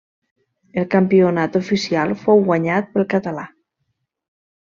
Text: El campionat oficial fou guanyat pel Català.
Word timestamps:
El 0.83 0.87
campionat 0.95 1.57
oficial 1.59 2.15
fou 2.23 2.41
guanyat 2.49 2.91
pel 2.95 3.07
Català. 3.17 3.47